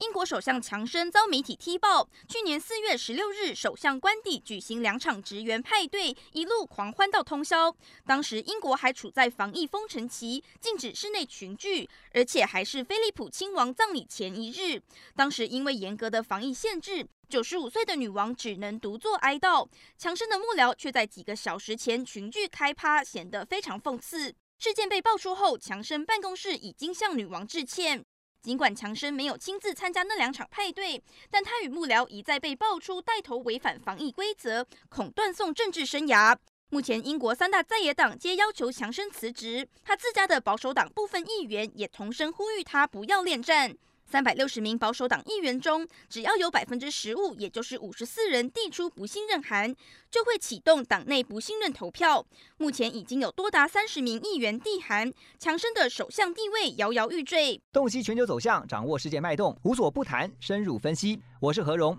[0.00, 7.74] 英国首相强生遭媒体踢爆，去年四月十六日，首相官邸举行两场职员派对，一路狂欢到通宵。
[8.04, 14.82] 当时英国还处在防疫封城期，禁止室内群聚，而且还是菲利普亲王葬礼前一日。
[15.14, 19.66] 当时因为严格的防疫限制，九十五岁的女王只能独坐哀悼。
[19.96, 24.34] 强生的幕僚却在几个小时前群聚开趴，显得非常讽刺。
[24.58, 28.04] 事件被爆出后，强生办公室已经向女王致歉。
[28.46, 36.36] 尽管强生没有亲自参加那两场派对，但他与幕僚一再被爆出带头违反防疫规则，恐断送政治生涯。
[36.68, 43.76] 目前，英国三大在野党皆要求强生辞职，他自家的保守党部分议员也同声呼吁他不要恋战。
[44.08, 49.74] 三百六十名保守党议员中，只要有百分之十五，也就是五十四人递出不信任函，
[50.08, 52.24] 就会启动党内不信任投票。
[52.56, 57.60] 目前已经有多达三十名议员递函，强生的首相地位摇摇欲坠。
[57.72, 61.20] 洞悉全球走向，掌握世界脉动，无所不谈，深入分析。
[61.40, 61.98] 我是何荣，